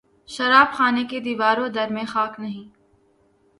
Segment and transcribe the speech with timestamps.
[0.29, 2.67] شراب خانہ کے دیوار و در میں خاک نہیں